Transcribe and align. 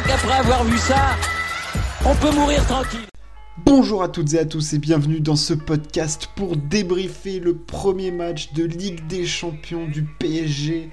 crois 0.00 0.16
qu'après 0.16 0.38
avoir 0.38 0.64
vu 0.64 0.78
ça, 0.78 1.16
on 2.04 2.14
peut 2.14 2.34
mourir 2.34 2.64
tranquille. 2.66 3.00
Bonjour 3.64 4.02
à 4.02 4.08
toutes 4.08 4.32
et 4.34 4.38
à 4.38 4.44
tous 4.44 4.72
et 4.72 4.78
bienvenue 4.78 5.20
dans 5.20 5.36
ce 5.36 5.52
podcast 5.52 6.28
pour 6.36 6.56
débriefer 6.56 7.40
le 7.40 7.56
premier 7.56 8.10
match 8.10 8.52
de 8.52 8.64
Ligue 8.64 9.06
des 9.08 9.26
Champions 9.26 9.86
du 9.86 10.04
PSG 10.04 10.90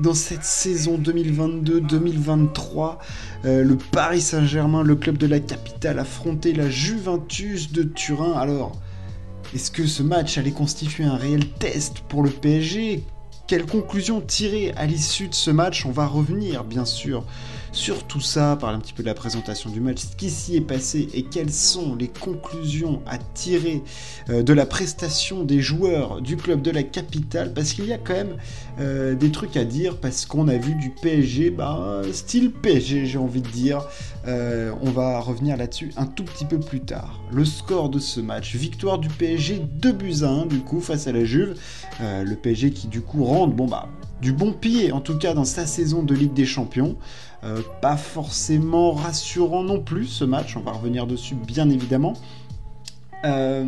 dans 0.00 0.14
cette 0.14 0.44
saison 0.44 0.98
2022-2023. 0.98 2.98
Euh, 3.44 3.64
le 3.64 3.76
Paris 3.76 4.20
Saint-Germain, 4.20 4.82
le 4.82 4.96
club 4.96 5.16
de 5.16 5.26
la 5.26 5.40
capitale, 5.40 5.98
affrontait 5.98 6.52
la 6.52 6.68
Juventus 6.68 7.72
de 7.72 7.82
Turin. 7.82 8.32
Alors, 8.32 8.72
est-ce 9.54 9.70
que 9.70 9.86
ce 9.86 10.02
match 10.02 10.38
allait 10.38 10.50
constituer 10.50 11.04
un 11.04 11.16
réel 11.16 11.48
test 11.52 12.00
pour 12.08 12.22
le 12.22 12.30
PSG 12.30 13.04
Quelles 13.46 13.66
conclusions 13.66 14.20
tirer 14.20 14.72
à 14.76 14.86
l'issue 14.86 15.28
de 15.28 15.34
ce 15.34 15.50
match? 15.50 15.86
On 15.86 15.92
va 15.92 16.06
revenir, 16.06 16.64
bien 16.64 16.84
sûr, 16.84 17.24
sur 17.72 18.04
tout 18.04 18.20
ça, 18.20 18.56
parler 18.60 18.76
un 18.76 18.80
petit 18.80 18.92
peu 18.92 19.02
de 19.02 19.08
la 19.08 19.14
présentation 19.14 19.70
du 19.70 19.80
match, 19.80 19.98
ce 19.98 20.16
qui 20.16 20.28
s'y 20.28 20.56
est 20.56 20.60
passé 20.60 21.08
et 21.14 21.22
quelles 21.22 21.52
sont 21.52 21.94
les 21.94 22.08
conclusions 22.08 23.00
à 23.06 23.18
tirer 23.18 23.82
euh, 24.28 24.42
de 24.42 24.52
la 24.52 24.66
prestation 24.66 25.44
des 25.44 25.60
joueurs 25.60 26.20
du 26.20 26.36
club 26.36 26.62
de 26.62 26.70
la 26.70 26.82
capitale, 26.82 27.52
parce 27.54 27.72
qu'il 27.72 27.86
y 27.86 27.92
a 27.92 27.98
quand 27.98 28.14
même 28.14 28.36
euh, 28.80 29.14
des 29.14 29.30
trucs 29.30 29.56
à 29.56 29.64
dire, 29.64 29.98
parce 29.98 30.26
qu'on 30.26 30.48
a 30.48 30.56
vu 30.56 30.74
du 30.74 30.90
PSG, 30.90 31.50
bah, 31.50 32.02
style 32.12 32.50
PSG, 32.50 33.06
j'ai 33.06 33.18
envie 33.18 33.42
de 33.42 33.48
dire. 33.48 33.84
Euh, 34.28 34.72
on 34.82 34.90
va 34.90 35.18
revenir 35.18 35.56
là-dessus 35.56 35.92
un 35.96 36.04
tout 36.04 36.24
petit 36.24 36.44
peu 36.44 36.60
plus 36.60 36.80
tard. 36.80 37.20
Le 37.32 37.46
score 37.46 37.88
de 37.88 37.98
ce 37.98 38.20
match, 38.20 38.54
victoire 38.54 38.98
du 38.98 39.08
PSG 39.08 39.62
2 39.76 39.92
buts 39.92 40.16
à 40.22 40.28
1 40.28 40.46
du 40.46 40.58
coup 40.58 40.80
face 40.80 41.06
à 41.06 41.12
la 41.12 41.24
Juve. 41.24 41.54
le 42.00 42.34
PSG 42.34 42.72
qui 42.72 42.88
du 42.88 43.00
coup 43.00 43.24
rentre, 43.24 43.54
bon 43.54 43.66
bah, 43.66 43.88
du 44.20 44.32
bon 44.32 44.52
pied 44.52 44.92
en 44.92 45.00
tout 45.00 45.16
cas 45.16 45.32
dans 45.32 45.44
sa 45.44 45.66
saison 45.66 46.02
de 46.02 46.14
Ligue 46.14 46.34
des 46.34 46.44
Champions. 46.44 46.96
Euh, 47.42 47.62
pas 47.80 47.96
forcément 47.96 48.92
rassurant 48.92 49.62
non 49.62 49.80
plus 49.80 50.06
ce 50.06 50.24
match, 50.24 50.56
on 50.56 50.60
va 50.60 50.72
revenir 50.72 51.06
dessus 51.06 51.34
bien 51.34 51.70
évidemment. 51.70 52.12
Euh, 53.24 53.64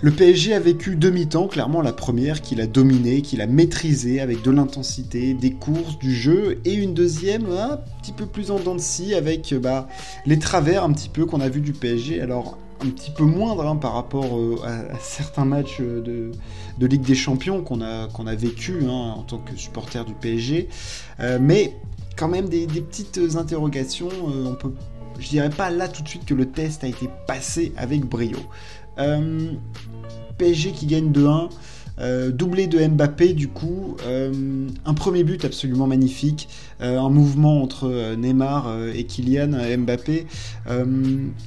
le 0.00 0.10
PSG 0.10 0.54
a 0.54 0.60
vécu 0.60 0.96
demi-temps, 0.96 1.48
clairement 1.48 1.82
la 1.82 1.92
première, 1.92 2.40
qu'il 2.40 2.62
a 2.62 2.66
dominé, 2.66 3.20
qu'il 3.20 3.42
a 3.42 3.46
maîtrisé 3.46 4.20
avec 4.20 4.42
de 4.42 4.50
l'intensité, 4.50 5.34
des 5.34 5.52
courses, 5.52 5.98
du 5.98 6.14
jeu, 6.14 6.60
et 6.64 6.72
une 6.72 6.94
deuxième 6.94 7.50
un 7.50 7.78
petit 8.00 8.12
peu 8.12 8.24
plus 8.24 8.50
en 8.50 8.58
dents 8.58 8.76
de 8.76 8.80
scie 8.80 9.14
avec 9.14 9.54
bah, 9.54 9.88
les 10.24 10.38
travers 10.38 10.84
un 10.84 10.92
petit 10.92 11.10
peu 11.10 11.26
qu'on 11.26 11.40
a 11.40 11.48
vu 11.48 11.60
du 11.60 11.72
PSG. 11.72 12.22
Alors 12.22 12.56
un 12.80 12.90
petit 12.90 13.10
peu 13.10 13.24
moindre 13.24 13.66
hein, 13.66 13.76
par 13.76 13.92
rapport 13.92 14.38
euh, 14.38 14.56
à, 14.64 14.98
certains 15.00 15.44
matchs 15.44 15.80
de, 15.80 16.30
Ligue 16.80 17.02
des 17.02 17.16
Champions 17.16 17.62
qu'on 17.62 17.82
a, 17.82 18.06
qu'on 18.06 18.24
vécu 18.24 18.78
hein, 18.84 19.14
en 19.16 19.22
tant 19.24 19.38
que 19.38 19.56
supporter 19.56 20.04
du 20.06 20.14
PSG, 20.14 20.68
mais 21.40 21.74
quand 22.18 22.28
même 22.28 22.48
des, 22.48 22.66
petites 22.66 23.20
interrogations. 23.36 24.08
Euh, 24.10 24.46
on 24.46 24.54
peut, 24.54 24.72
je 25.18 25.28
dirais 25.28 25.50
pas 25.50 25.70
là 25.70 25.88
tout 25.88 26.02
de 26.02 26.08
suite 26.08 26.24
que 26.26 26.34
le 26.34 26.46
test 26.46 26.84
a 26.84 26.88
été 26.88 27.08
passé 27.26 27.72
avec 27.76 28.04
brio. 28.04 28.38
Euh, 28.98 29.52
PSG 30.36 30.72
qui 30.72 30.86
gagne 30.86 31.10
2-1. 31.10 31.48
Euh, 32.00 32.30
doublé 32.30 32.68
de 32.68 32.78
Mbappé 32.86 33.32
du 33.32 33.48
coup, 33.48 33.96
un 34.06 34.94
premier 34.94 35.24
but 35.24 35.44
absolument 35.44 35.88
magnifique, 35.88 36.48
un 36.78 37.08
mouvement 37.08 37.60
entre 37.60 38.14
Neymar 38.14 38.72
et 38.94 39.04
Kylian 39.04 39.50
Mbappé. 39.78 40.26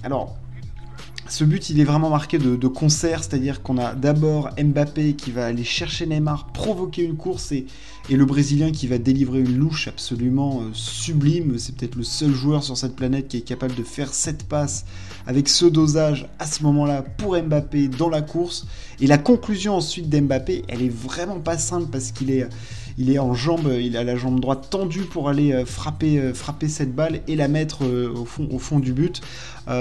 alors 0.04 0.36
ce 1.32 1.46
but, 1.46 1.70
il 1.70 1.80
est 1.80 1.86
vraiment 1.86 2.10
marqué 2.10 2.38
de, 2.38 2.68
concert, 2.68 3.24
c'est-à-dire 3.24 3.62
qu'on 3.64 3.78
a 3.78 3.96
d'abord 3.96 4.50
Mbappé 4.62 5.14
qui 5.14 5.32
va 5.32 5.46
aller 5.46 5.64
chercher 5.64 6.06
Neymar, 6.06 6.48
provoquer 6.48 7.04
une 7.04 7.16
course, 7.16 7.54
et, 7.54 7.66
le 8.10 8.26
Brésilien 8.26 8.72
qui 8.72 8.88
va 8.88 8.98
délivrer 8.98 9.40
une 9.40 9.58
louche 9.58 9.88
absolument 9.88 10.62
euh, 10.62 10.70
sublime. 10.74 11.58
C'est 11.58 11.74
peut-être 11.74 11.96
le 11.96 12.04
seul 12.04 12.34
joueur 12.34 12.64
sur 12.64 12.76
cette 12.76 12.98
planète 12.98 13.30
qui 13.30 13.38
est 13.38 13.42
capable 13.42 13.74
de 13.76 13.84
faire 13.84 14.14
cette 14.14 14.44
passe 14.44 14.84
avec 15.26 15.48
ce 15.48 15.66
dosage 15.66 16.28
à 16.38 16.46
ce 16.46 16.64
moment-là 16.64 17.04
pour 17.04 17.42
Mbappé 17.42 17.88
dans 17.88 18.10
la 18.10 18.22
course. 18.22 18.68
Et 19.00 19.08
la 19.08 19.18
conclusion 19.18 19.76
ensuite 19.76 20.10
d'Mbappé, 20.10 20.66
elle 20.68 20.82
est 20.82 20.94
vraiment 20.94 21.40
pas 21.40 21.58
simple 21.58 21.88
parce 21.90 22.12
qu'il 22.12 22.32
est 22.32 22.50
il 22.98 23.12
est 23.12 23.20
en 23.20 23.34
jambe, 23.34 23.72
il 23.80 23.98
a 23.98 24.04
la 24.04 24.16
jambe 24.16 24.40
droite 24.40 24.68
tendue 24.70 25.04
pour 25.04 25.30
aller 25.30 25.54
euh, 25.54 25.66
frapper, 25.66 26.20
euh, 26.20 26.34
frapper 26.34 26.68
cette 26.68 26.94
balle 26.94 27.22
et 27.28 27.36
la 27.36 27.48
mettre 27.48 27.86
euh, 27.86 28.14
au, 28.14 28.26
fond, 28.26 28.48
au 28.52 28.60
fond 28.60 28.80
du 28.80 28.94
but. 28.94 29.22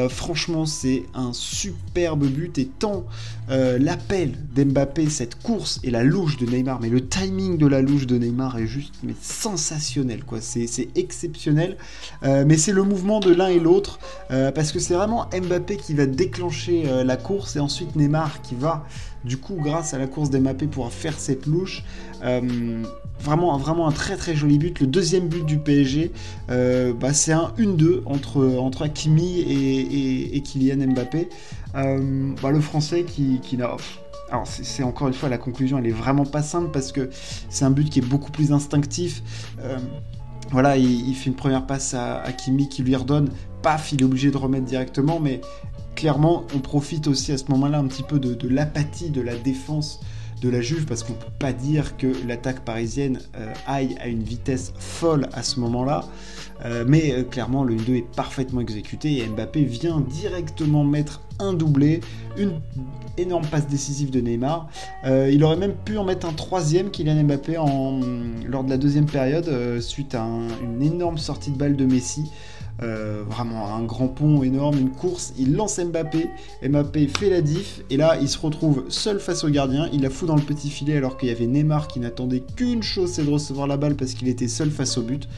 franchement, 0.09 0.67
c'est 0.67 1.03
un 1.15 1.33
superbe 1.33 2.25
but 2.27 2.59
et 2.59 2.67
tant 2.67 3.05
l'appel 3.49 4.35
d'Mbappé, 4.55 5.11
cette 5.11 5.43
course 5.43 5.81
et 5.83 5.91
la 5.91 6.05
louche 6.05 6.37
de 6.37 6.47
Neymar, 6.47 6.81
mais 6.81 6.89
le 6.89 7.05
timing 7.05 7.59
de 7.59 7.67
la 7.67 7.83
louche 7.83 8.07
de 8.07 8.17
Neymar 8.17 8.59
est 8.59 8.69
juste 8.69 8.95
mais 9.03 9.15
sensationnel, 9.21 10.23
quoi. 10.23 10.41
C'est 10.41 10.89
exceptionnel, 10.95 11.77
mais 12.23 12.57
c'est 12.57 12.71
le 12.71 12.85
mouvement 12.85 13.19
de 13.19 13.35
l'un 13.35 13.49
et 13.49 13.59
l'autre 13.59 13.99
parce 14.29 14.71
que 14.71 14.79
c'est 14.79 14.95
vraiment 14.95 15.27
Mbappé 15.33 15.77
qui 15.77 15.95
va 15.95 16.07
déclencher 16.07 16.85
la 17.05 17.17
course 17.17 17.57
et 17.57 17.61
ensuite 17.61 17.97
Neymar 17.97 18.43
qui 18.43 18.55
va 18.55 18.85
du 19.25 19.37
coup, 19.37 19.57
grâce 19.57 19.95
à 19.95 19.99
la 19.99 20.07
course 20.07 20.31
d'Mbappé, 20.31 20.67
pourra 20.67 20.91
faire 20.91 21.19
cette 21.19 21.47
louche. 21.47 21.85
Euh, 22.25 22.83
vraiment, 23.21 23.87
un 23.87 23.93
très 23.93 24.17
très 24.17 24.35
joli 24.35 24.59
but. 24.59 24.81
Le 24.81 24.87
deuxième 24.87 25.29
but 25.29 25.45
du 25.45 25.59
PSG, 25.59 26.13
euh, 26.51 26.93
bah, 26.95 27.13
c'est 27.13 27.33
un 27.33 27.53
1-2 27.59 28.03
entre, 28.07 28.57
entre 28.59 28.83
Hakimi 28.83 29.41
et, 29.41 30.41
Kylian 30.43 30.93
Mbappé. 30.93 31.29
Euh, 31.75 32.33
bah, 32.43 32.51
le 32.51 32.61
français 32.61 33.05
qui, 33.05 33.57
n'a. 33.57 33.77
Alors 34.31 34.47
c'est 34.47 34.85
encore 34.85 35.09
une 35.09 35.15
fois 35.15 35.29
la 35.29 35.39
conclusion, 35.39 35.79
elle 35.79 35.89
est 35.89 35.91
vraiment 35.91 36.25
pas 36.25 36.43
simple 36.43 36.71
parce 36.73 36.93
que 36.93 37.11
c'est 37.49 37.65
un 37.65 37.71
but 37.73 37.91
qui 37.91 37.99
est 37.99 38.07
beaucoup 38.07 38.31
plus 38.31 38.53
instinctif. 38.53 39.25
voilà, 40.53 40.77
il, 40.77 41.15
fait 41.15 41.27
une 41.31 41.35
première 41.35 41.67
passe 41.67 41.95
à 41.95 42.21
Hakimi 42.21 42.69
qui 42.69 42.85
lui 42.85 42.95
redonne, 42.95 43.31
paf, 43.63 43.93
il 43.93 44.01
est 44.03 44.05
obligé 44.05 44.31
de 44.31 44.37
remettre 44.37 44.67
directement, 44.67 45.19
mais 45.19 45.41
clairement, 45.95 46.45
on 46.55 46.59
profite 46.59 47.07
aussi 47.07 47.33
à 47.33 47.39
ce 47.39 47.45
moment-là 47.51 47.79
un 47.79 47.87
petit 47.87 48.03
peu 48.03 48.19
de, 48.19 48.49
l'apathie 48.49 49.11
de 49.11 49.21
la 49.21 49.37
défense 49.37 50.01
de 50.41 50.49
la 50.49 50.61
Juve 50.61 50.87
parce 50.87 51.03
qu'on 51.03 51.13
ne 51.13 51.19
peut 51.19 51.27
pas 51.39 51.53
dire 51.53 51.97
que 51.97 52.13
l'attaque 52.27 52.65
parisienne 52.65 53.21
euh, 53.37 53.53
aille 53.67 53.97
à 54.01 54.09
une 54.09 54.23
vitesse 54.23 54.73
folle 54.79 55.29
à 55.33 55.43
ce 55.43 55.61
moment-là. 55.61 56.05
Euh, 56.65 56.85
mais 56.87 57.13
euh, 57.13 57.23
clairement, 57.23 57.65
le 57.65 57.75
1-2 57.75 57.97
est 57.97 58.15
parfaitement 58.15 58.61
exécuté 58.61 59.19
et 59.19 59.27
Mbappé 59.27 59.65
vient 59.65 60.01
directement 60.01 60.85
mettre 60.85 61.23
un 61.39 61.55
doublé, 61.55 62.01
une 62.37 62.61
énorme 63.17 63.47
passe 63.47 63.67
décisive 63.67 64.11
de 64.11 64.21
Neymar. 64.21 64.69
il 65.05 65.43
aurait 65.43 65.57
même 65.57 65.73
pu 65.73 65.97
en 65.97 66.05
mettre 66.05 66.27
un 66.27 66.33
troisième, 66.33 66.91
Kylian 66.91 67.25
Mbappé, 67.25 67.57
en, 67.57 68.01
lors 68.47 68.63
de 68.63 68.71
la 68.71 68.77
deuxième 68.77 69.07
période, 69.07 69.81
suite 69.81 70.15
à 70.15 70.27
une 70.63 70.83
énorme 70.83 71.17
sortie 71.17 71.51
de 71.51 71.57
balle 71.57 71.77
de 71.77 71.87
Messi. 71.87 72.31
Euh, 72.83 73.25
vraiment 73.29 73.75
un 73.75 73.83
grand 73.83 74.09
pont 74.09 74.43
énorme, 74.43 74.79
une 74.79 74.91
course, 74.91 75.35
il 75.39 75.55
lance 75.55 75.79
Mbappé, 75.79 76.31
Mbappé 76.67 77.09
fait 77.09 77.29
la 77.29 77.43
diff, 77.43 77.83
et 77.91 77.99
là 77.99 78.17
il 78.19 78.29
se 78.29 78.39
retrouve 78.39 78.85
seul 78.89 79.21
face 79.21 79.45
au 79.45 79.51
gardien, 79.51 79.91
il 79.93 80.01
la 80.01 80.09
fout 80.09 80.27
dans 80.27 80.37
le 80.37 80.41
petit 80.41 80.71
filet 80.71 80.97
alors 80.97 81.19
qu'il 81.19 81.29
y 81.29 81.33
avait 81.33 81.47
Neymar 81.47 81.89
qui 81.89 82.01
n'attendait 82.01 82.43
qu'une 82.57 82.83
chose, 82.83 83.11
c'est 83.11 83.25
de 83.25 83.31
recevoir 83.31 83.67
la 83.67 83.77
balle 83.77 83.97
parce 83.97 84.15
qu'il 84.15 84.29
était 84.29 84.49
seul 84.49 84.71
face 84.71 84.97
au 84.97 85.03
but. 85.03 85.29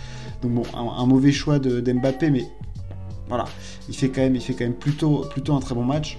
Donc 0.43 0.53
bon, 0.53 0.63
un, 0.73 1.07
mauvais 1.13 1.33
choix 1.33 1.59
d'Mbappé, 1.59 2.31
mais 2.31 2.47
voilà, 3.29 3.45
il 3.89 3.95
fait 3.95 4.09
quand 4.09 4.23
même, 4.23 4.35
il 4.35 4.43
fait 4.43 4.55
quand 4.55 4.65
même 4.65 4.75
plutôt, 4.75 5.27
plutôt 5.31 5.55
un 5.55 5.61
très 5.61 5.75
bon 5.75 5.85
match. 5.85 6.19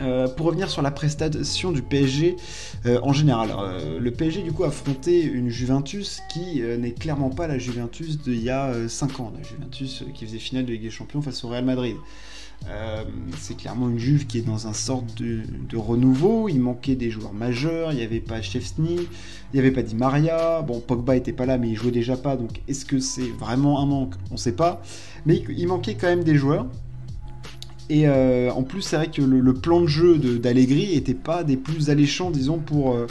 Euh, 0.00 0.26
pour 0.26 0.46
revenir 0.46 0.68
sur 0.70 0.82
la 0.82 0.90
prestation 0.90 1.70
du 1.70 1.80
PSG 1.80 2.34
euh, 2.84 2.98
en 3.02 3.12
général, 3.12 3.54
euh, 3.56 4.00
le 4.00 4.10
PSG 4.10 4.42
du 4.42 4.50
coup 4.50 4.64
a 4.64 4.68
affronté 4.68 5.22
une 5.22 5.50
Juventus 5.50 6.20
qui 6.28 6.62
n'est 6.62 6.92
clairement 6.92 7.30
pas 7.30 7.46
la 7.46 7.58
Juventus 7.58 8.18
d'il 8.18 8.42
y 8.42 8.50
a 8.50 8.88
5 8.88 9.20
ans, 9.20 9.32
la 9.36 9.42
Juventus 9.42 10.04
qui 10.14 10.26
faisait 10.26 10.38
finale 10.38 10.66
de 10.66 10.72
Ligue 10.72 10.82
des 10.82 10.90
Champions 10.90 11.22
face 11.22 11.44
au 11.44 11.48
Real 11.48 11.64
Madrid. 11.64 11.96
C'est 13.38 13.56
clairement 13.56 13.88
une 13.88 13.98
Juve 13.98 14.26
qui 14.26 14.38
est 14.38 14.46
dans 14.46 14.66
un 14.66 14.72
sorte 14.72 15.20
de, 15.20 15.76
renouveau. 15.76 16.48
Il 16.48 16.60
manquait 16.60 16.94
des 16.94 17.10
joueurs 17.10 17.32
majeurs. 17.32 17.92
Il 17.92 17.96
n'y 17.96 18.02
avait 18.02 18.20
pas 18.20 18.40
Chesney, 18.40 18.96
il 18.96 19.54
n'y 19.54 19.60
avait 19.60 19.70
pas 19.70 19.82
Di 19.82 19.94
Maria. 19.94 20.62
Bon, 20.62 20.80
Pogba 20.80 21.16
était 21.16 21.32
pas 21.32 21.46
là, 21.46 21.58
mais 21.58 21.68
il 21.68 21.76
jouait 21.76 21.90
déjà 21.90 22.16
pas. 22.16 22.36
Donc, 22.36 22.60
est-ce 22.68 22.84
que 22.84 23.00
c'est 23.00 23.30
vraiment 23.38 23.80
un 23.80 23.86
manque? 23.86 24.14
On 24.30 24.34
ne 24.34 24.38
sait 24.38 24.56
pas. 24.56 24.82
Mais 25.26 25.42
il 25.48 25.66
manquait 25.66 25.94
quand 25.94 26.08
même 26.08 26.24
des 26.24 26.36
joueurs. 26.36 26.66
Et 27.90 28.08
euh, 28.08 28.50
en 28.50 28.62
plus, 28.62 28.82
c'est 28.82 28.96
vrai 28.96 29.10
que 29.10 29.20
le, 29.20 29.54
plan 29.54 29.80
de 29.80 29.86
jeu 29.86 30.18
d'Allegri 30.18 30.94
n'était 30.94 31.14
pas 31.14 31.44
des 31.44 31.56
plus 31.56 31.90
alléchants, 31.90 32.30
disons, 32.30 32.58
pour, 32.58 32.94
euh, 32.94 33.06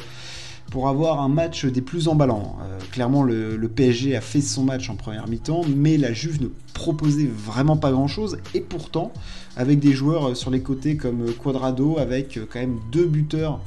pour 0.74 0.90
avoir 0.90 1.22
un 1.22 1.30
match 1.30 1.66
des 1.66 1.82
plus 1.82 2.08
emballants. 2.08 2.58
Euh, 2.64 2.80
clairement, 2.92 3.22
le, 3.22 3.60
PSG 3.68 4.16
a 4.16 4.22
fait 4.22 4.42
son 4.42 4.64
match 4.64 4.90
en 4.90 4.96
première 4.96 5.28
mi-temps, 5.28 5.62
mais 5.68 5.98
la 5.98 6.14
Juve 6.14 6.42
ne 6.42 6.48
proposait 6.74 7.28
vraiment 7.32 7.78
pas 7.78 7.92
grand-chose. 7.92 8.40
Et 8.56 8.60
pourtant, 8.60 9.14
avec 9.56 9.80
des 9.80 9.94
joueurs 9.94 10.36
sur 10.36 10.50
les 10.50 10.62
côtés 10.62 10.98
comme 10.98 11.32
Quadrado, 11.34 12.00
avec 12.00 12.40
quand 12.50 12.60
même 12.60 12.80
deux 12.92 13.06
buteurs 13.06 13.62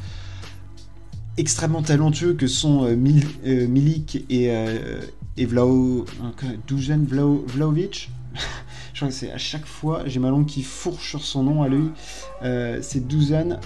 extrêmement 1.37 1.82
talentueux 1.82 2.32
que 2.32 2.49
sont 2.49 2.88
Milik 2.97 4.25
et, 4.29 4.47
et 5.37 5.47
Dujan 6.67 7.05
Vlaovic. 7.06 8.11
Je 8.97 9.00
crois 9.00 9.09
que 9.09 9.14
c'est 9.14 9.31
à 9.31 9.37
chaque 9.37 9.67
fois, 9.67 10.05
j'ai 10.06 10.20
ma 10.20 10.31
langue 10.31 10.47
qui 10.47 10.62
fourche 10.62 11.11
sur 11.11 11.23
son 11.23 11.43
nom 11.43 11.62
à 11.62 11.69
lui. 11.69 11.91
Euh, 12.43 12.79
c'est 12.81 13.06
Dusan 13.06 13.61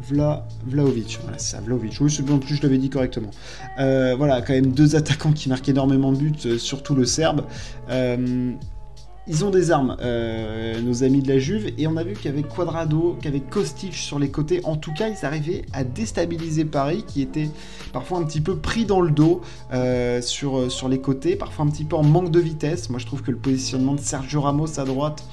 Vla, 0.00 0.46
Vlaovic. 0.66 1.18
Voilà, 1.22 1.38
c'est 1.38 1.56
ça, 1.56 1.60
Vlaovic. 1.60 1.98
Oui, 2.00 2.10
c'est 2.10 2.22
bon, 2.24 2.38
plus 2.38 2.56
je 2.56 2.62
l'avais 2.62 2.78
dit 2.78 2.90
correctement. 2.90 3.30
Euh, 3.78 4.14
voilà, 4.16 4.42
quand 4.42 4.52
même 4.52 4.72
deux 4.72 4.96
attaquants 4.96 5.32
qui 5.32 5.48
marquent 5.48 5.68
énormément 5.68 6.12
de 6.12 6.18
buts, 6.18 6.32
euh, 6.46 6.58
surtout 6.58 6.94
le 6.94 7.04
Serbe. 7.04 7.42
ils 7.90 9.44
ont 9.44 9.50
des 9.50 9.70
armes, 9.70 9.96
euh, 10.00 10.80
nos 10.80 11.04
amis 11.04 11.20
de 11.20 11.28
la 11.28 11.38
Juve, 11.38 11.72
et 11.76 11.86
on 11.86 11.96
a 11.98 12.04
vu 12.04 12.14
qu'avec 12.14 12.48
Quadrado, 12.48 13.18
qu'avec 13.20 13.50
Kostic 13.50 13.92
sur 13.92 14.18
les 14.18 14.30
côtés, 14.30 14.60
en 14.64 14.76
tout 14.76 14.94
cas, 14.94 15.08
ils 15.08 15.26
arrivaient 15.26 15.66
à 15.72 15.84
déstabiliser 15.84 16.64
Paris, 16.64 17.04
qui 17.06 17.20
était 17.20 17.50
parfois 17.92 18.18
un 18.18 18.24
petit 18.24 18.40
peu 18.40 18.56
pris 18.56 18.86
dans 18.86 19.02
le 19.02 19.10
dos 19.10 19.42
euh, 19.72 20.22
sur, 20.22 20.72
sur 20.72 20.88
les 20.88 21.00
côtés, 21.00 21.36
parfois 21.36 21.66
un 21.66 21.68
petit 21.68 21.84
peu 21.84 21.96
en 21.96 22.04
manque 22.04 22.30
de 22.30 22.40
vitesse. 22.40 22.88
Moi, 22.88 22.98
je 22.98 23.06
trouve 23.06 23.22
que 23.22 23.30
le 23.30 23.36
positionnement 23.36 23.94
de 23.94 24.00
Sergio 24.00 24.40
Ramos 24.40 24.78
à 24.78 24.84
droite 24.84 25.24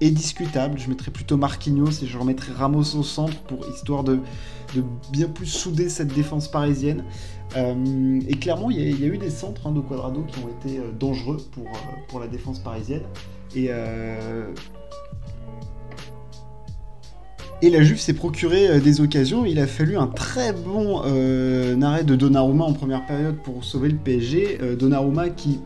est 0.00 0.10
discutable. 0.10 0.78
Je 0.78 0.88
mettrais 0.88 1.10
plutôt 1.10 1.36
Marquinhos 1.36 2.02
et 2.02 2.06
je 2.06 2.18
remettrais 2.18 2.52
Ramos 2.52 2.94
au 2.96 3.02
centre 3.02 3.38
pour 3.42 3.66
histoire 3.68 4.04
de, 4.04 4.20
bien 5.10 5.28
plus 5.28 5.46
souder 5.46 5.88
cette 5.88 6.12
défense 6.14 6.48
parisienne. 6.48 7.04
Euh, 7.56 8.20
et 8.28 8.34
clairement, 8.34 8.70
il 8.70 9.00
y, 9.00 9.04
a 9.04 9.06
eu 9.06 9.18
des 9.18 9.30
centres 9.30 9.66
hein, 9.66 9.72
de 9.72 9.80
Quadrado 9.80 10.24
qui 10.24 10.38
ont 10.40 10.48
été 10.48 10.78
euh, 10.78 10.90
dangereux 10.98 11.38
pour, 11.52 11.64
euh, 11.64 12.00
pour 12.08 12.20
la 12.20 12.26
défense 12.26 12.58
parisienne. 12.58 13.02
Et, 13.54 13.70
et 17.62 17.70
la 17.70 17.82
Juve 17.82 17.98
s'est 17.98 18.12
procuré 18.12 18.80
des 18.80 19.00
occasions. 19.00 19.46
Il 19.46 19.58
a 19.58 19.66
fallu 19.66 19.96
un 19.96 20.08
très 20.08 20.52
bon 20.52 21.00
arrêt 21.80 22.04
de 22.04 22.16
Donnarumma 22.16 22.64
en 22.64 22.74
première 22.74 23.06
période 23.06 23.36
pour 23.36 23.64
sauver 23.64 23.88
le 23.88 23.96
PSG. 23.96 24.58
Donnarumma 24.78 25.30
qui 25.30 25.60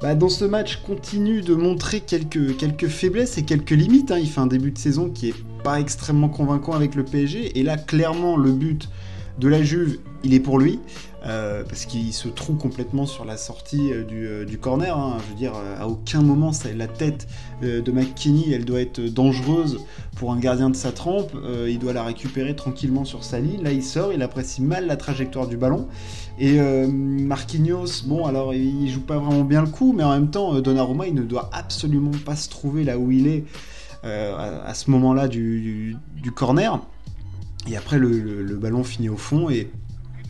bah, 0.00 0.14
dans 0.14 0.28
ce 0.28 0.44
match 0.44 0.82
continue 0.86 1.40
de 1.40 1.54
montrer 1.54 2.00
quelques, 2.00 2.88
faiblesses 2.88 3.38
et 3.38 3.44
quelques 3.44 3.70
limites. 3.70 4.10
Hein. 4.10 4.18
Il 4.18 4.28
fait 4.28 4.40
un 4.40 4.46
début 4.46 4.70
de 4.70 4.78
saison 4.78 5.08
qui 5.08 5.30
est 5.30 5.44
pas 5.64 5.80
extrêmement 5.80 6.28
convaincant 6.28 6.72
avec 6.72 6.94
le 6.94 7.04
PSG. 7.04 7.58
Et 7.58 7.62
là, 7.62 7.76
clairement, 7.76 8.36
le 8.36 8.52
but 8.52 8.88
de 9.38 9.48
la 9.48 9.62
Juve, 9.62 9.98
il 10.24 10.34
est 10.34 10.40
pour 10.40 10.58
lui. 10.58 10.80
Euh, 11.26 11.64
parce 11.64 11.86
qu'il 11.86 12.12
se 12.12 12.28
trouve 12.28 12.56
complètement 12.56 13.04
sur 13.04 13.24
la 13.24 13.36
sortie 13.36 13.92
euh, 13.92 14.04
euh, 14.12 14.44
du, 14.44 14.58
corner. 14.58 14.96
Hein. 14.96 15.16
Je 15.24 15.30
veux 15.30 15.36
dire, 15.36 15.54
à 15.78 15.88
aucun 15.88 16.22
moment, 16.22 16.52
la 16.76 16.86
tête 16.86 17.26
de 17.62 17.90
McKinney, 17.90 18.52
elle 18.52 18.64
doit 18.64 18.80
être 18.80 19.00
dangereuse 19.00 19.80
pour 20.14 20.32
un 20.32 20.38
gardien 20.38 20.70
de 20.70 20.76
sa 20.76 20.92
trempe. 20.92 21.32
il 21.66 21.78
doit 21.78 21.92
la 21.92 22.04
récupérer 22.04 22.54
tranquillement 22.54 23.04
sur 23.04 23.24
sa 23.24 23.40
ligne. 23.40 23.62
Là, 23.62 23.72
il 23.72 23.82
sort, 23.82 24.12
il 24.12 24.22
apprécie 24.22 24.62
mal 24.62 24.86
la 24.86 24.96
trajectoire 24.96 25.46
du 25.48 25.56
ballon. 25.56 25.88
Et 26.38 26.58
Marquinhos, 26.58 28.04
bon, 28.04 28.26
alors 28.26 28.54
il 28.54 28.88
joue 28.88 29.00
pas 29.00 29.18
vraiment 29.18 29.44
bien 29.44 29.62
le 29.62 29.68
coup, 29.68 29.92
mais 29.96 30.04
en 30.04 30.12
même 30.12 30.30
temps, 30.30 30.60
Donnarumma, 30.60 31.06
il 31.06 31.14
ne 31.14 31.22
doit 31.22 31.50
absolument 31.52 32.12
pas 32.24 32.36
se 32.36 32.48
trouver 32.48 32.84
là 32.84 32.98
où 32.98 33.10
il 33.10 33.26
est 33.26 33.44
à, 34.04 34.74
ce 34.74 34.90
moment-là 34.90 35.28
du, 35.28 35.96
corner. 36.34 36.80
Et 37.66 37.76
après, 37.76 37.98
le, 37.98 38.56
ballon 38.56 38.84
finit 38.84 39.08
au 39.08 39.16
fond 39.16 39.50
et 39.50 39.70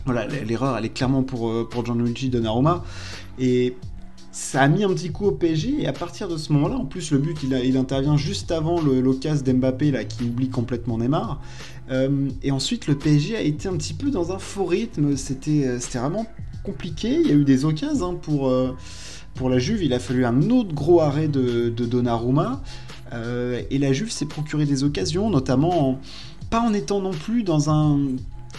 voilà, 0.05 0.27
l'erreur, 0.27 0.77
elle 0.79 0.85
est 0.85 0.91
clairement 0.91 1.25
pour, 1.25 1.51
euh, 1.51 1.69
pour 1.69 1.85
Gianluigi 1.85 2.31
Donnarumma. 2.31 2.85
Et 3.41 3.75
ça 4.31 4.63
a 4.63 4.69
mis 4.69 4.85
un 4.85 4.89
petit 4.91 5.11
coup 5.11 5.27
au 5.27 5.33
PSG. 5.33 5.83
Et 5.83 5.87
à 5.89 5.93
partir 5.93 6.29
de 6.29 6.37
ce 6.37 6.53
moment-là, 6.53 6.77
en 6.77 6.85
plus, 6.85 7.11
le 7.11 7.19
but, 7.19 7.37
il, 7.43 7.77
intervient 7.77 8.17
juste 8.17 8.53
avant 8.53 8.81
l'occasion 8.81 9.45
d'Mbappé, 9.45 9.91
là, 9.91 10.05
qui 10.05 10.25
oublie 10.25 10.49
complètement 10.49 10.99
Neymar. 10.99 11.41
Euh, 11.91 12.29
et 12.43 12.53
ensuite, 12.53 12.87
le 12.87 12.97
PSG 12.97 13.37
a 13.37 13.41
été 13.41 13.69
un 13.69 13.77
petit 13.77 13.95
peu 13.95 14.11
dans 14.11 14.31
un 14.33 14.39
faux 14.39 14.65
rythme. 14.65 15.17
C'était 15.17 15.67
euh, 15.67 15.79
vraiment 15.93 16.27
compliqué. 16.63 17.19
Il 17.21 17.27
y 17.27 17.33
a 17.33 17.35
eu 17.35 17.45
des 17.45 17.65
occasions 17.65 18.13
hein, 18.13 18.19
pour, 18.21 18.53
pour 19.35 19.51
la 19.51 19.59
Juve. 19.59 19.83
Il 19.83 19.93
a 19.93 19.99
fallu 19.99 20.25
un 20.25 20.51
autre 20.51 20.73
gros 20.73 21.01
arrêt 21.01 21.27
de, 21.27 21.69
de 21.69 21.85
Donnarumma. 21.85 22.63
et 23.13 23.79
la 23.79 23.93
Juve 23.93 24.11
s'est 24.11 24.27
procuré 24.27 24.67
des 24.67 24.85
occasions, 24.85 25.31
notamment 25.31 26.01
pas 26.51 26.61
en 26.61 26.73
étant 26.73 27.01
non 27.01 27.13
plus 27.13 27.43
dans 27.43 27.71
un 27.71 27.99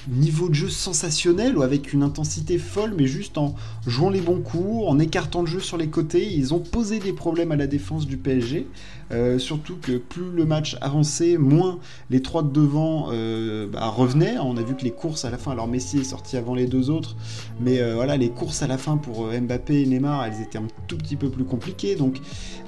niveau 0.10 0.50
de 0.50 0.54
jeu 0.54 0.70
sensationnel 0.70 1.58
ou 1.58 1.64
avec 1.64 1.94
une 1.94 2.04
intensité 2.04 2.58
folle, 2.58 2.94
mais 2.98 3.08
juste 3.08 3.38
en 3.38 3.56
jouant 3.86 4.10
les 4.10 4.22
bons 4.22 4.40
coups, 4.40 4.88
en 4.88 5.00
écartant 5.00 5.42
le 5.42 5.48
jeu 5.48 5.60
sur 5.60 5.78
les 5.78 5.88
côtés. 5.88 6.32
Ils 6.34 6.54
ont 6.54 6.60
posé 6.60 7.00
des 7.00 7.14
problèmes 7.14 7.52
à 7.52 7.56
la 7.56 7.68
défense 7.68 8.06
du 8.06 8.18
PSG. 8.18 8.68
Euh, 9.12 9.40
surtout 9.40 9.78
que 9.82 9.98
plus 9.98 10.30
le 10.32 10.46
match 10.46 10.76
avançait, 10.82 11.38
moins 11.38 11.80
les 12.10 12.22
trois 12.22 12.44
de 12.44 12.50
devant 12.50 13.08
euh, 13.12 13.68
bah, 13.68 13.88
revenaient. 13.88 14.38
On 14.38 14.58
a 14.58 14.62
vu 14.62 14.76
que 14.76 14.84
les 14.84 14.92
courses 14.92 15.26
à 15.26 15.30
la 15.30 15.38
fin, 15.38 15.52
alors 15.52 15.68
Messi 15.68 16.00
est 16.00 16.04
sorti 16.04 16.36
avant 16.38 16.56
les 16.56 16.66
deux 16.66 16.90
autres, 16.90 17.16
mais 17.62 17.80
euh, 17.80 17.96
voilà, 17.96 18.18
les 18.18 18.30
courses 18.30 18.64
à 18.64 18.68
la 18.68 18.78
fin 18.78 18.98
pour 18.98 19.28
Mbappé 19.28 19.82
et 19.82 19.86
Neymar, 19.86 20.26
elles 20.26 20.42
étaient 20.42 20.58
un 20.58 20.68
tout 20.88 20.98
petit 20.98 21.16
peu 21.16 21.30
plus 21.30 21.46
compliquées. 21.46 21.96
Donc 21.96 22.20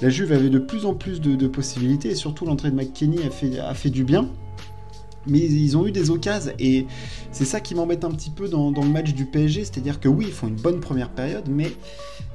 la 0.02 0.10
Juve 0.10 0.32
avait 0.32 0.50
de 0.50 0.60
plus 0.60 0.86
en 0.86 0.94
plus 0.94 1.20
de, 1.20 1.48
possibilités 1.48 2.10
et 2.10 2.16
surtout 2.16 2.46
l'entrée 2.46 2.72
de 2.72 2.80
fait, 3.32 3.60
a 3.60 3.74
fait 3.74 3.90
du 3.90 4.04
bien 4.04 4.30
mais 5.28 5.40
ils 5.40 5.78
ont 5.78 5.86
eu 5.88 5.92
des 5.92 6.10
occasions 6.10 6.52
et 6.60 6.86
c'est 7.32 7.46
ça 7.46 7.60
qui 7.60 7.76
m'embête 7.76 8.04
un 8.04 8.12
petit 8.12 8.30
peu 8.30 8.48
dans, 8.48 8.72
le 8.72 8.90
match 8.90 9.14
du 9.14 9.26
PSG, 9.26 9.66
c'est-à-dire 9.66 10.00
que 10.00 10.08
oui, 10.08 10.26
ils 10.28 10.34
font 10.34 10.48
une 10.48 10.56
bonne 10.56 10.80
première 10.80 11.10
période, 11.10 11.48
mais 11.50 11.72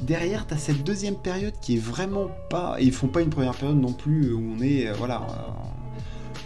derrière, 0.01 0.47
tu 0.47 0.55
as 0.55 0.59
cette 0.59 0.85
deuxième 0.85 1.17
période 1.17 1.55
qui 1.61 1.77
est 1.77 1.81
vraiment 1.81 2.29
pas... 2.51 2.77
Ils 2.81 2.93
font 2.93 3.09
pas 3.09 3.21
une 3.23 3.31
première 3.31 3.55
période 3.55 3.81
non 3.81 3.93
plus 3.93 4.33
où 4.33 4.55
on 4.57 4.63
est... 4.63 4.89
Euh, 4.89 4.95
voilà... 4.97 5.27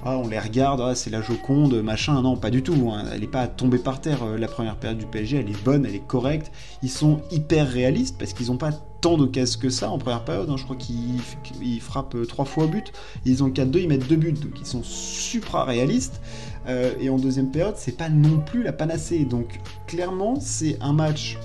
Ah, 0.04 0.16
on 0.16 0.28
les 0.28 0.38
regarde, 0.38 0.80
ah, 0.80 0.94
c'est 0.94 1.10
la 1.10 1.20
Joconde, 1.20 1.82
machin. 1.82 2.22
Non, 2.22 2.36
pas 2.36 2.50
du 2.50 2.62
tout. 2.62 2.90
Hein. 2.92 3.04
Elle 3.12 3.22
n'est 3.22 3.26
pas 3.26 3.48
tombée 3.48 3.78
par 3.78 4.00
terre. 4.00 4.22
Euh, 4.22 4.38
la 4.38 4.46
première 4.46 4.76
période 4.76 4.98
du 4.98 5.06
PSG, 5.06 5.38
elle 5.38 5.50
est 5.50 5.64
bonne, 5.64 5.84
elle 5.84 5.94
est 5.94 6.06
correcte. 6.06 6.52
Ils 6.82 6.90
sont 6.90 7.20
hyper 7.32 7.68
réalistes 7.68 8.16
parce 8.16 8.32
qu'ils 8.32 8.46
n'ont 8.46 8.58
pas 8.58 8.70
tant 9.00 9.16
de 9.16 9.26
cases 9.26 9.56
que 9.56 9.70
ça 9.70 9.90
en 9.90 9.98
première 9.98 10.24
période. 10.24 10.50
Hein. 10.50 10.56
Je 10.56 10.64
crois 10.64 10.76
qu'ils 10.76 11.80
frappent 11.80 12.14
euh, 12.14 12.24
trois 12.24 12.44
fois 12.44 12.64
au 12.64 12.68
but. 12.68 12.92
Ils 13.24 13.42
ont 13.42 13.48
4-2, 13.48 13.82
ils 13.82 13.88
mettent 13.88 14.08
deux 14.08 14.16
buts. 14.16 14.32
Donc 14.32 14.58
ils 14.60 14.66
sont 14.66 14.82
supra 14.82 15.64
réalistes. 15.64 16.20
Euh, 16.66 16.92
et 17.00 17.08
en 17.10 17.16
deuxième 17.16 17.50
période, 17.50 17.74
c'est 17.76 17.96
pas 17.96 18.08
non 18.08 18.38
plus 18.38 18.62
la 18.62 18.72
panacée. 18.72 19.24
Donc 19.24 19.60
clairement, 19.86 20.38
c'est 20.40 20.76
un 20.80 20.92
match 20.92 21.38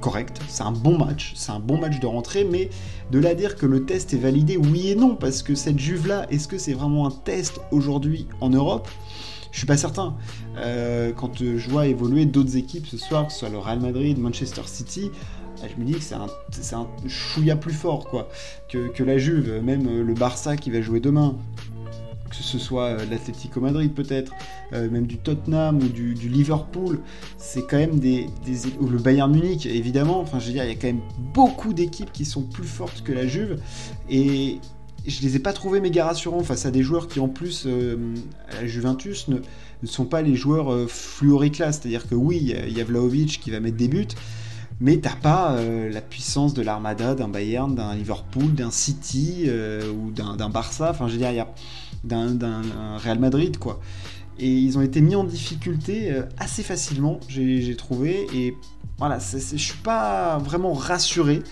correct, 0.00 0.40
c'est 0.48 0.62
un 0.62 0.72
bon 0.72 0.98
match, 0.98 1.34
c'est 1.36 1.52
un 1.52 1.60
bon 1.60 1.78
match 1.78 2.00
de 2.00 2.06
rentrée, 2.06 2.44
mais 2.44 2.70
de 3.10 3.18
là 3.18 3.34
dire 3.34 3.56
que 3.56 3.66
le 3.66 3.84
test 3.84 4.14
est 4.14 4.18
validé, 4.18 4.56
oui 4.56 4.88
et 4.88 4.94
non, 4.94 5.14
parce 5.14 5.42
que 5.42 5.54
cette 5.54 5.78
Juve-là, 5.78 6.26
est-ce 6.30 6.48
que 6.48 6.56
c'est 6.56 6.72
vraiment 6.72 7.06
un 7.06 7.10
test 7.10 7.60
aujourd'hui 7.70 8.26
en 8.40 8.48
Europe? 8.48 8.88
Je 9.52 9.58
suis 9.58 9.66
pas 9.66 9.76
certain. 9.76 10.14
Euh, 10.58 11.12
quand 11.12 11.38
je 11.38 11.68
vois 11.68 11.86
évoluer 11.86 12.24
d'autres 12.24 12.56
équipes 12.56 12.86
ce 12.86 12.96
soir, 12.96 13.26
que 13.26 13.32
ce 13.32 13.40
soit 13.40 13.48
le 13.48 13.58
Real 13.58 13.80
Madrid, 13.80 14.18
Manchester 14.18 14.62
City, 14.66 15.10
je 15.68 15.80
me 15.80 15.86
dis 15.86 15.94
que 15.94 16.02
c'est 16.02 16.74
un, 16.74 16.88
chouïa 17.06 17.56
plus 17.56 17.72
fort 17.72 18.08
quoi, 18.08 18.28
que, 18.68 19.02
la 19.02 19.18
Juve, 19.18 19.60
même 19.62 19.86
euh, 19.86 20.02
le 20.02 20.14
Barça 20.14 20.56
qui 20.56 20.70
va 20.70 20.80
jouer 20.80 21.00
demain, 21.00 21.36
que 22.30 22.36
ce 22.36 22.58
soit 22.58 22.84
euh, 22.86 23.06
l'Atlético 23.10 23.60
Madrid 23.60 23.92
peut-être, 23.92 24.32
euh, 24.72 24.88
même 24.88 25.06
du 25.06 25.18
Tottenham 25.18 25.78
ou 25.78 25.88
du, 25.88 26.14
Liverpool, 26.14 27.00
c'est 27.38 27.66
quand 27.66 27.76
même 27.76 27.98
des, 27.98 28.28
ou 28.78 28.86
le 28.86 28.98
Bayern 28.98 29.30
Munich 29.30 29.66
évidemment. 29.66 30.20
Enfin, 30.20 30.38
je 30.38 30.46
veux 30.46 30.52
dire, 30.52 30.64
il 30.64 30.68
y 30.68 30.72
a 30.72 30.76
quand 30.76 30.86
même 30.86 31.02
beaucoup 31.34 31.72
d'équipes 31.72 32.12
qui 32.12 32.24
sont 32.24 32.42
plus 32.42 32.66
fortes 32.66 33.02
que 33.02 33.12
la 33.12 33.26
Juve. 33.26 33.60
Et 34.08 34.60
je 35.06 35.20
les 35.22 35.36
ai 35.36 35.38
pas 35.38 35.52
trouvés 35.52 35.80
méga 35.80 36.04
rassurants 36.04 36.42
face 36.42 36.66
à 36.66 36.70
des 36.70 36.82
joueurs 36.82 37.08
qui 37.08 37.20
en 37.20 37.28
plus 37.28 37.66
à 37.66 38.60
la 38.60 38.66
Juventus 38.66 39.28
ne, 39.28 39.38
sont 39.84 40.04
pas 40.04 40.22
les 40.22 40.36
joueurs 40.36 40.72
euh, 40.72 40.86
c'est-à-dire 40.88 42.06
que 42.08 42.14
oui, 42.14 42.54
il 42.66 42.76
y 42.76 42.80
a 42.80 42.84
Vlaovic 42.84 43.40
qui 43.40 43.50
va 43.50 43.60
mettre 43.60 43.76
des 43.76 43.88
buts, 43.88 44.08
mais 44.80 44.96
t'as 44.96 45.14
pas 45.14 45.52
euh, 45.52 45.90
la 45.90 46.00
puissance 46.00 46.54
de 46.54 46.62
l'armada 46.62 47.14
d'un 47.14 47.28
Bayern, 47.28 47.74
d'un 47.74 47.94
Liverpool, 47.94 48.54
d'un 48.54 48.70
City 48.70 49.44
euh, 49.46 49.92
ou 49.92 50.10
d'un 50.10 50.48
Barça, 50.48 50.90
enfin 50.90 51.06
je 51.06 51.12
veux 51.12 51.18
dire, 51.18 51.30
il 51.30 51.36
y 51.36 51.40
a 51.40 51.48
d'un 52.04 52.62
Real 52.98 53.18
Madrid 53.18 53.58
quoi. 53.58 53.80
Et 54.38 54.48
ils 54.48 54.78
ont 54.78 54.80
été 54.80 55.02
mis 55.02 55.14
en 55.14 55.24
difficulté 55.24 56.10
euh, 56.10 56.22
assez 56.38 56.62
facilement, 56.62 57.20
j'ai 57.28 57.76
trouvé, 57.76 58.26
et 58.34 58.56
voilà, 58.96 59.18
je 59.18 59.56
suis 59.56 59.78
pas 59.78 60.38
vraiment 60.38 60.72
rassuré. 60.72 61.42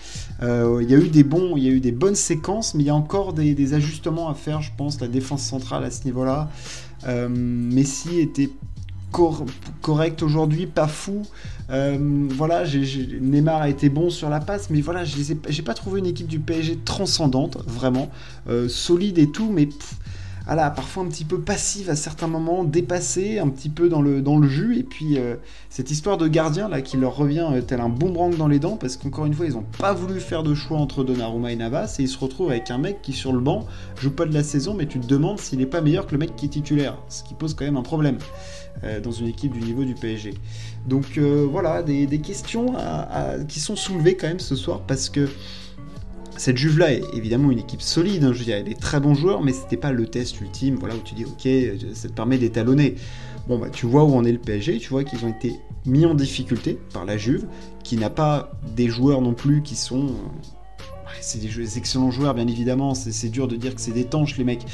Il 0.41 0.87
y 0.87 0.93
a 0.93 0.97
eu 0.97 1.09
des 1.09 1.23
bons, 1.23 1.57
il 1.57 1.63
y 1.63 1.67
a 1.67 1.71
eu 1.71 1.79
des 1.79 1.91
bonnes 1.91 2.15
séquences, 2.15 2.75
mais 2.75 2.83
il 2.83 2.85
y 2.85 2.91
a 2.91 2.95
encore 2.95 3.33
des, 3.33 3.55
des 3.55 3.73
ajustements 3.73 4.29
à 4.29 4.35
faire, 4.35 4.61
je 4.61 4.71
pense, 4.77 5.01
la 5.01 5.07
défense 5.07 5.41
centrale 5.41 5.83
à 5.83 5.89
ce 5.89 6.05
niveau-là. 6.05 6.49
Messi 7.27 8.19
était 8.19 8.51
correct 9.11 10.23
aujourd'hui, 10.23 10.65
pas 10.67 10.87
fou. 10.87 11.25
Euh, 11.69 12.27
voilà, 12.29 12.63
Neymar 12.65 13.61
a 13.61 13.69
été 13.69 13.89
bon 13.89 14.09
sur 14.09 14.29
la 14.29 14.39
passe, 14.39 14.69
mais 14.69 14.81
voilà, 14.81 15.03
j'ai 15.05 15.61
pas 15.63 15.73
trouvé 15.73 15.99
une 15.99 16.07
équipe 16.07 16.27
du 16.27 16.39
PSG 16.39 16.79
transcendante, 16.83 17.57
vraiment, 17.67 18.09
euh, 18.47 18.67
solide 18.67 19.17
et 19.17 19.29
tout, 19.29 19.51
mais 19.51 19.69
voilà, 20.49 20.71
parfois 20.71 21.03
un 21.03 21.07
petit 21.09 21.25
peu 21.25 21.39
passive 21.39 21.91
à 21.91 21.95
certains 21.95 22.25
moments, 22.25 22.63
dépassée, 22.63 23.37
un 23.37 23.49
petit 23.49 23.69
peu 23.69 23.87
dans 23.87 24.01
le, 24.01 24.19
dans 24.19 24.41
jus, 24.41 24.79
et 24.79 24.83
puis 24.83 25.19
euh, 25.19 25.35
cette 25.69 25.91
histoire 25.91 26.17
de 26.17 26.27
gardien 26.27 26.67
là 26.67 26.81
qui 26.81 26.97
leur 26.97 27.15
revient 27.15 27.47
tel 27.67 27.79
un 27.79 27.87
boomerang 27.87 28.35
dans 28.35 28.47
les 28.47 28.57
dents, 28.57 28.75
parce 28.75 28.97
qu'encore 28.97 29.27
une 29.27 29.35
fois, 29.35 29.45
ils 29.45 29.55
ont 29.57 29.65
pas 29.77 29.93
voulu 29.93 30.19
faire 30.19 30.41
de 30.41 30.55
choix 30.55 30.79
entre 30.79 31.03
Donnarumma 31.03 31.51
et 31.51 31.55
Navas, 31.55 31.97
et 31.99 32.01
ils 32.01 32.09
se 32.09 32.17
retrouvent 32.17 32.49
avec 32.49 32.71
un 32.71 32.79
mec 32.79 33.03
qui 33.03 33.13
sur 33.13 33.31
le 33.31 33.39
banc 33.39 33.67
joue 34.01 34.09
pas 34.09 34.25
de 34.25 34.33
la 34.33 34.41
saison, 34.41 34.73
mais 34.73 34.87
tu 34.87 34.99
te 34.99 35.05
demandes 35.05 35.39
s'il 35.39 35.61
est 35.61 35.67
pas 35.67 35.81
meilleur 35.81 36.07
que 36.07 36.13
le 36.13 36.17
mec 36.17 36.35
qui 36.35 36.47
est 36.47 36.49
titulaire, 36.49 36.97
ce 37.09 37.21
qui 37.21 37.35
pose 37.35 37.53
quand 37.53 37.65
même 37.65 37.77
un 37.77 37.83
problème. 37.83 38.17
Euh, 38.85 39.01
dans 39.01 39.11
une 39.11 39.27
équipe 39.27 39.51
du 39.51 39.59
niveau 39.59 39.83
du 39.83 39.93
PSG. 39.93 40.35
Donc 40.87 41.17
euh, 41.17 41.45
voilà, 41.49 41.83
des, 41.83 42.07
questions 42.19 42.75
qui 43.49 43.59
sont 43.59 43.75
soulevées 43.75 44.15
quand 44.15 44.27
même 44.27 44.39
ce 44.39 44.55
soir 44.55 44.81
parce 44.87 45.09
que 45.09 45.27
cette 46.39 46.57
Juve-là 46.57 46.93
est 46.93 47.03
évidemment 47.13 47.51
une 47.51 47.59
équipe 47.59 47.81
solide, 47.81 48.23
hein, 48.23 48.31
je 48.33 48.45
veux 48.45 48.73
très 48.75 49.01
bons 49.01 49.13
joueurs, 49.13 49.43
mais 49.43 49.51
c'était 49.51 49.75
pas 49.75 49.91
le 49.91 50.07
test 50.07 50.39
ultime, 50.39 50.75
voilà, 50.75 50.95
où 50.95 50.99
tu 51.03 51.13
dis, 51.13 51.25
ok, 51.25 51.47
ça 51.93 52.07
te 52.07 52.13
permet 52.13 52.37
d'étalonner. 52.37 52.95
Bon, 53.49 53.59
bah, 53.59 53.67
tu 53.69 53.85
vois 53.85 54.05
où 54.05 54.13
en 54.13 54.23
est 54.23 54.31
le 54.31 54.39
PSG, 54.39 54.77
tu 54.77 54.87
vois 54.87 55.03
qu'ils 55.03 55.25
ont 55.25 55.29
été 55.29 55.59
mis 55.85 56.05
en 56.05 56.15
difficulté 56.15 56.79
par 56.93 57.03
la 57.03 57.17
Juve, 57.17 57.45
qui 57.83 57.97
n'a 57.97 58.09
pas 58.09 58.53
des 58.73 58.87
joueurs 58.87 59.21
non 59.21 59.33
plus 59.33 59.61
qui 59.63 59.75
sont 59.75 60.11
c'est 61.21 61.39
des, 61.39 61.77
excellents 61.77 62.11
joueurs, 62.11 62.33
bien 62.33 62.47
évidemment. 62.47 62.93
C'est 62.93 63.29
dur 63.29 63.47
de 63.47 63.55
dire 63.55 63.75
que 63.75 63.81
c'est 63.81 63.91
des 63.91 64.05
tanches, 64.05 64.37
les 64.37 64.43
mecs. 64.43 64.65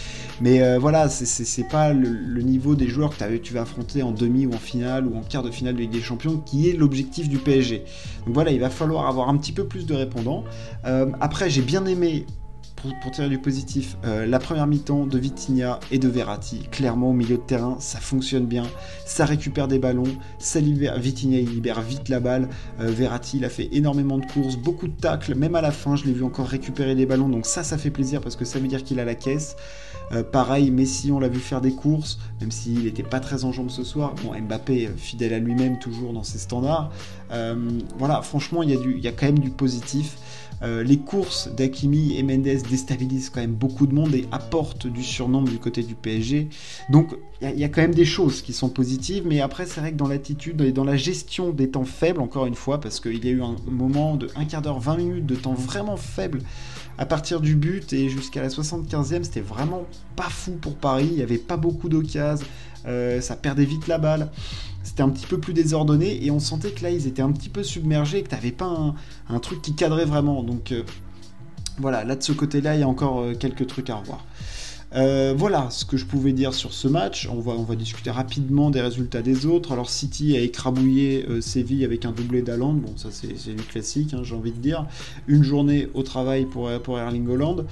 Mais 0.41 0.61
euh, 0.61 0.77
voilà, 0.79 1.09
c'est 1.09 1.67
pas 1.67 1.93
le, 1.93 2.41
niveau 2.41 2.75
des 2.75 2.87
joueurs 2.87 3.15
que 3.17 3.37
tu 3.37 3.53
vas 3.53 3.61
affronter 3.61 4.03
en 4.03 4.11
demi 4.11 4.45
ou 4.45 4.53
en 4.53 4.57
finale 4.57 5.07
ou 5.07 5.17
en 5.17 5.21
quart 5.21 5.43
de 5.43 5.51
finale 5.51 5.75
de 5.75 5.79
Ligue 5.79 5.91
des 5.91 6.01
Champions 6.01 6.37
qui 6.37 6.69
est 6.69 6.73
l'objectif 6.73 7.29
du 7.29 7.37
PSG. 7.37 7.83
Donc 8.25 8.33
voilà, 8.33 8.51
il 8.51 8.59
va 8.59 8.69
falloir 8.69 9.07
avoir 9.07 9.29
un 9.29 9.37
petit 9.37 9.51
peu 9.51 9.65
plus 9.65 9.85
de 9.85 9.93
répondants. 9.93 10.43
Euh, 10.85 11.07
après, 11.19 11.49
j'ai 11.49 11.61
bien 11.61 11.85
aimé 11.85 12.25
pour, 13.01 13.11
tirer 13.11 13.29
du 13.29 13.37
positif, 13.37 13.97
euh, 14.05 14.25
la 14.25 14.39
première 14.39 14.67
mi-temps 14.67 15.05
de 15.05 15.17
Vitinha 15.17 15.79
et 15.91 15.99
de 15.99 16.07
Verratti, 16.07 16.67
clairement 16.71 17.09
au 17.09 17.13
milieu 17.13 17.37
de 17.37 17.41
terrain, 17.41 17.77
ça 17.79 17.99
fonctionne 17.99 18.45
bien, 18.45 18.63
ça 19.05 19.25
récupère 19.25 19.67
des 19.67 19.79
ballons, 19.79 20.03
ça 20.39 20.59
libère, 20.59 20.99
Vitinha 20.99 21.39
il 21.39 21.49
libère 21.49 21.81
vite 21.81 22.09
la 22.09 22.19
balle, 22.19 22.49
euh, 22.79 22.87
Verratti 22.87 23.37
il 23.37 23.45
a 23.45 23.49
fait 23.49 23.69
énormément 23.71 24.17
de 24.17 24.25
courses, 24.25 24.57
beaucoup 24.57 24.87
de 24.87 24.95
tacles, 24.99 25.35
même 25.35 25.55
à 25.55 25.61
la 25.61 25.71
fin 25.71 25.95
je 25.95 26.05
l'ai 26.05 26.13
vu 26.13 26.23
encore 26.23 26.47
récupérer 26.47 26.95
des 26.95 27.05
ballons, 27.05 27.29
donc 27.29 27.45
ça 27.45 27.63
ça 27.63 27.77
fait 27.77 27.91
plaisir 27.91 28.21
parce 28.21 28.35
que 28.35 28.45
ça 28.45 28.59
veut 28.59 28.67
dire 28.67 28.83
qu'il 28.83 28.99
a 28.99 29.05
la 29.05 29.15
caisse. 29.15 29.55
Euh, 30.11 30.23
pareil, 30.23 30.71
Messi 30.71 31.11
on 31.11 31.19
l'a 31.19 31.27
vu 31.27 31.39
faire 31.39 31.61
des 31.61 31.73
courses, 31.73 32.19
même 32.41 32.51
s'il 32.51 32.83
n'était 32.83 33.03
pas 33.03 33.19
très 33.19 33.45
en 33.45 33.51
jambes 33.51 33.69
ce 33.69 33.83
soir. 33.83 34.13
Bon, 34.23 34.31
Mbappé 34.39 34.89
fidèle 34.97 35.33
à 35.33 35.39
lui-même 35.39 35.79
toujours 35.79 36.13
dans 36.13 36.23
ses 36.23 36.37
standards. 36.37 36.91
voilà, 37.97 38.21
franchement 38.21 38.63
il 38.63 38.71
y, 38.71 39.07
a 39.07 39.11
quand 39.11 39.25
même 39.25 39.39
du 39.39 39.49
positif. 39.49 40.17
Euh, 40.61 40.83
les 40.83 40.97
courses 40.97 41.49
d'Akimi 41.53 42.17
et 42.17 42.23
Mendes 42.23 42.43
déstabilisent 42.43 43.29
quand 43.29 43.41
même 43.41 43.53
beaucoup 43.53 43.87
de 43.87 43.93
monde 43.93 44.15
et 44.15 44.25
apportent 44.31 44.87
du 44.87 45.03
surnombre 45.03 45.49
du 45.49 45.57
côté 45.57 45.83
du 45.83 45.95
PSG. 45.95 46.47
Donc 46.89 47.15
il 47.41 47.59
y, 47.59 47.65
a 47.65 47.69
quand 47.69 47.81
même 47.81 47.93
des 47.93 48.05
choses 48.05 48.41
qui 48.41 48.53
sont 48.53 48.69
positives, 48.69 49.23
mais 49.27 49.41
après 49.41 49.65
c'est 49.65 49.81
vrai 49.81 49.91
que 49.91 49.97
dans 49.97 50.07
l'attitude 50.07 50.61
et 50.61 50.71
dans 50.71 50.85
la 50.85 50.95
gestion 50.95 51.49
des 51.49 51.69
temps 51.69 51.83
faibles, 51.83 52.21
encore 52.21 52.45
une 52.45 52.55
fois, 52.55 52.79
parce 52.79 53.01
qu'il 53.01 53.23
y 53.23 53.27
a 53.27 53.31
eu 53.31 53.43
un 53.43 53.57
moment 53.69 54.15
de 54.15 54.29
un 54.35 54.45
quart 54.45 54.61
d'heure, 54.61 54.79
20 54.79 54.97
minutes 54.97 55.25
de 55.25 55.35
temps 55.35 55.53
vraiment 55.53 55.97
faible 55.97 56.39
à 56.97 57.05
partir 57.05 57.41
du 57.41 57.55
but 57.55 57.91
et 57.93 58.09
jusqu'à 58.09 58.41
la 58.41 58.49
75e, 58.49 59.23
c'était 59.23 59.41
vraiment 59.41 59.85
pas 60.15 60.29
fou 60.29 60.51
pour 60.61 60.75
Paris, 60.75 61.07
il 61.09 61.15
n'y 61.15 61.23
avait 61.23 61.37
pas 61.37 61.57
beaucoup 61.57 61.89
d'occasions, 61.89 62.45
euh, 62.87 63.21
ça 63.21 63.35
perdait 63.35 63.65
vite 63.65 63.87
la 63.87 63.97
balle 63.97 64.29
c'était 64.85 65.01
un 65.01 65.09
petit 65.09 65.25
peu 65.25 65.39
plus 65.39 65.53
désordonné 65.53 66.23
et 66.23 66.29
on 66.29 66.39
sentait 66.39 66.69
que 66.69 66.83
là 66.83 66.91
ils 66.91 67.07
étaient 67.07 67.23
un 67.23 67.31
petit 67.31 67.49
peu 67.49 67.63
submergés 67.63 68.19
et 68.19 68.23
que 68.23 68.29
t'avais 68.29 68.51
pas 68.51 68.93
un, 69.29 69.39
truc 69.39 69.61
qui 69.61 69.73
cadrait 69.73 70.05
vraiment. 70.05 70.43
Donc 70.43 70.71
euh, 70.71 70.83
voilà, 71.79 72.03
là 72.03 72.15
de 72.15 72.23
ce 72.23 72.31
côté-là 72.31 72.75
il 72.75 72.81
y 72.81 72.83
a 72.83 72.87
encore 72.87 73.19
euh, 73.19 73.33
quelques 73.33 73.65
trucs 73.65 73.89
à 73.89 73.95
revoir. 73.95 74.23
Euh, 74.95 75.33
voilà 75.35 75.69
ce 75.71 75.83
que 75.83 75.97
je 75.97 76.05
pouvais 76.05 76.31
dire 76.31 76.53
sur 76.53 76.73
ce 76.73 76.87
match. 76.87 77.27
On 77.31 77.39
va, 77.39 77.51
on 77.53 77.63
va 77.63 77.75
discuter 77.75 78.11
rapidement 78.11 78.69
des 78.69 78.81
résultats 78.81 79.21
des 79.21 79.45
autres. 79.45 79.71
Alors 79.71 79.89
City 79.89 80.37
a 80.37 80.39
écrabouillé 80.39 81.25
Séville 81.41 81.83
avec 81.83 82.05
un 82.05 82.11
doublé 82.11 82.41
d'Aland. 82.41 82.73
Bon, 82.73 82.93
ça 82.95 83.09
c'est 83.11 83.55
du 83.55 83.63
classique, 83.63 84.13
hein, 84.13 84.21
j'ai 84.23 84.35
envie 84.35 84.51
de 84.51 84.59
dire. 84.59 84.85
Une 85.27 85.43
journée 85.43 85.89
au 85.93 86.03
travail 86.03 86.45
pour, 86.45 86.69
pour 86.81 86.97
Erling 86.97 87.27
Holland. 87.27 87.65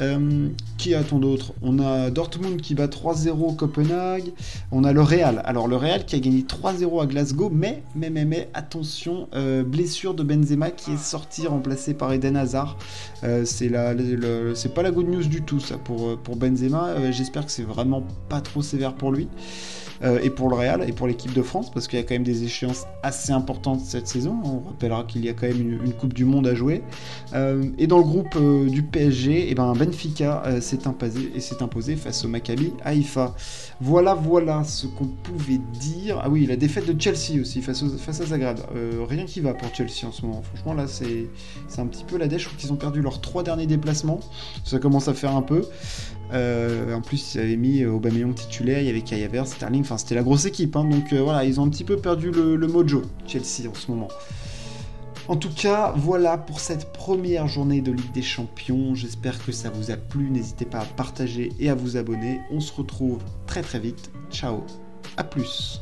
Euh, 0.00 0.48
qui 0.78 0.94
a-t-on 0.94 1.18
d'autre? 1.18 1.52
On 1.62 1.78
a 1.78 2.10
Dortmund 2.10 2.60
qui 2.60 2.74
bat 2.74 2.86
3-0 2.86 3.56
Copenhague. 3.56 4.32
On 4.72 4.84
a 4.84 4.92
le 4.92 5.02
Real. 5.02 5.42
Alors 5.44 5.68
le 5.68 5.76
Real 5.76 6.04
qui 6.04 6.16
a 6.16 6.18
gagné 6.18 6.42
3-0 6.42 7.02
à 7.02 7.06
Glasgow, 7.06 7.50
mais, 7.50 7.82
mais, 7.94 8.10
mais, 8.10 8.24
mais 8.24 8.48
attention, 8.54 9.28
euh, 9.34 9.62
blessure 9.62 10.14
de 10.14 10.22
Benzema 10.22 10.70
qui 10.70 10.92
est 10.92 10.98
sorti 10.98 11.46
remplacé 11.46 11.94
par 11.94 12.12
Eden 12.12 12.36
Hazard. 12.36 12.76
Euh, 13.22 13.44
c'est 13.44 14.74
pas 14.74 14.82
la 14.82 14.90
good 14.90 15.08
news 15.08 15.24
du 15.24 15.42
tout 15.42 15.60
ça 15.60 15.78
pour, 15.78 16.18
pour 16.18 16.36
Benzema. 16.36 17.10
J'espère 17.10 17.46
que 17.46 17.52
c'est 17.52 17.62
vraiment 17.62 18.02
pas 18.28 18.40
trop 18.40 18.62
sévère 18.62 18.94
pour 18.94 19.12
lui. 19.12 19.28
Euh, 20.02 20.18
et 20.22 20.30
pour 20.30 20.48
le 20.48 20.56
Real 20.56 20.88
et 20.88 20.92
pour 20.92 21.06
l'équipe 21.06 21.32
de 21.32 21.42
France, 21.42 21.70
parce 21.70 21.88
qu'il 21.88 21.98
y 21.98 22.02
a 22.02 22.04
quand 22.04 22.14
même 22.14 22.24
des 22.24 22.44
échéances 22.44 22.86
assez 23.02 23.32
importantes 23.32 23.80
cette 23.80 24.08
saison. 24.08 24.36
On 24.44 24.68
rappellera 24.68 25.04
qu'il 25.04 25.24
y 25.24 25.28
a 25.28 25.32
quand 25.32 25.46
même 25.46 25.60
une, 25.60 25.94
Coupe 25.94 26.14
du 26.14 26.24
Monde 26.24 26.46
à 26.48 26.54
jouer. 26.54 26.82
Euh, 27.34 27.64
et 27.78 27.86
dans 27.86 27.98
le 27.98 28.04
groupe 28.04 28.34
euh, 28.36 28.68
du 28.68 28.82
PSG, 28.82 29.46
eh 29.48 29.54
ben 29.54 29.72
Benfica 29.74 30.42
s'est 30.60 30.86
imposé, 30.86 31.96
face 31.96 32.24
au 32.24 32.28
Maccabi 32.28 32.72
Haïfa. 32.84 33.34
Voilà, 33.80 34.14
voilà 34.14 34.64
ce 34.64 34.86
qu'on 34.86 35.06
pouvait 35.06 35.60
dire. 35.78 36.20
Ah 36.22 36.28
oui, 36.28 36.46
la 36.46 36.56
défaite 36.56 36.86
de 36.86 37.00
Chelsea 37.00 37.40
aussi 37.40 37.62
face, 37.62 37.82
à 37.82 38.26
Zagreb. 38.26 38.58
rien 39.08 39.24
qui 39.24 39.40
va 39.40 39.54
pour 39.54 39.72
Chelsea 39.74 40.06
en 40.06 40.12
ce 40.12 40.22
moment. 40.22 40.42
Franchement, 40.42 40.74
là, 40.74 40.86
c'est 40.88 41.28
un 41.78 41.86
petit 41.86 42.04
peu 42.04 42.18
la 42.18 42.26
dèche. 42.26 42.44
Je 42.44 42.56
qu'ils 42.56 42.72
ont 42.72 42.76
perdu 42.76 43.00
leurs 43.00 43.20
trois 43.20 43.42
derniers 43.42 43.66
déplacements. 43.66 44.20
Ça 44.64 44.78
commence 44.78 45.08
à 45.08 45.14
faire 45.14 45.34
un 45.36 45.42
peu. 45.42 45.64
En 46.32 47.00
plus, 47.00 47.34
ils 47.34 47.40
avaient 47.40 47.56
mis 47.56 47.84
Aubameyang 47.84 48.34
titulaire, 48.34 48.80
il 48.80 48.86
y 48.86 48.90
avait 48.90 49.02
Kai 49.02 49.28
Sterling, 49.44 49.82
enfin 49.82 49.98
c'était 49.98 50.14
la 50.14 50.22
grosse 50.22 50.46
équipe, 50.46 50.76
hein, 50.76 50.84
donc 50.84 51.12
euh, 51.12 51.22
voilà, 51.22 51.44
ils 51.44 51.60
ont 51.60 51.64
un 51.64 51.68
petit 51.68 51.84
peu 51.84 51.96
perdu 51.96 52.30
le, 52.30 52.66
mojo, 52.66 53.02
Chelsea 53.26 53.68
en 53.70 53.74
ce 53.74 53.90
moment. 53.90 54.08
En 55.26 55.36
tout 55.36 55.52
cas, 55.54 55.94
voilà 55.96 56.36
pour 56.36 56.60
cette 56.60 56.92
première 56.92 57.48
journée 57.48 57.80
de 57.80 57.92
Ligue 57.92 58.12
des 58.12 58.22
Champions. 58.22 58.94
J'espère 58.94 59.42
que 59.42 59.52
ça 59.52 59.70
vous 59.70 59.90
a 59.90 59.96
plu. 59.96 60.28
N'hésitez 60.30 60.66
pas 60.66 60.80
à 60.80 60.84
partager 60.84 61.50
et 61.58 61.70
à 61.70 61.74
vous 61.74 61.96
abonner. 61.96 62.40
On 62.50 62.60
se 62.60 62.70
retrouve 62.74 63.20
très 63.46 63.62
très 63.62 63.78
vite. 63.78 64.10
Ciao, 64.30 64.64
à 65.16 65.24
plus. 65.24 65.80